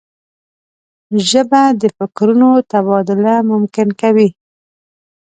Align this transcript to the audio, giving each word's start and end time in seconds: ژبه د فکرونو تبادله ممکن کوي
ژبه 1.29 1.61
د 1.81 1.83
فکرونو 1.97 2.49
تبادله 2.71 3.35
ممکن 3.51 3.87
کوي 4.01 4.29